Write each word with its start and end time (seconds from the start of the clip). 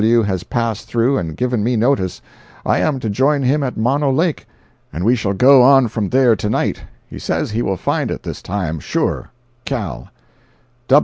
W. 0.01 0.23
has 0.23 0.43
passed 0.45 0.87
through 0.87 1.19
and 1.19 1.37
given 1.37 1.63
me 1.63 1.75
notice. 1.75 2.23
I 2.65 2.79
am 2.79 2.99
to 3.01 3.07
join 3.07 3.43
him 3.43 3.61
at 3.61 3.77
Mono 3.77 4.11
Lake, 4.11 4.47
and 4.91 5.03
we 5.05 5.15
shall 5.15 5.33
go 5.33 5.61
on 5.61 5.89
from 5.89 6.09
there 6.09 6.35
to 6.37 6.49
night. 6.49 6.81
He 7.07 7.19
says 7.19 7.51
he 7.51 7.61
will 7.61 7.77
find 7.77 8.09
it 8.09 8.23
this 8.23 8.41
time, 8.41 8.79
sure. 8.79 9.29
CAL." 9.63 10.09